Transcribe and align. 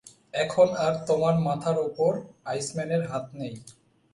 এখন 0.33 0.67
আর 0.85 0.93
তোমার 1.07 1.35
মাথার 1.47 1.77
ওপর 1.87 2.11
আইসম্যানের 2.45 3.03
হাত 3.11 3.25
নেই। 3.33 3.53